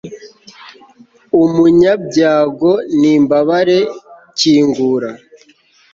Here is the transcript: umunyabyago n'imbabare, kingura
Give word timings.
umunyabyago 1.43 2.71
n'imbabare, 2.99 3.79
kingura 4.37 5.11